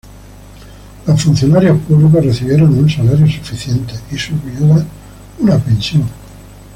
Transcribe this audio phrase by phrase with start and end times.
[1.05, 4.83] Los funcionarios públicos recibieron un salario suficiente y sus viudas
[5.37, 6.05] una pensión.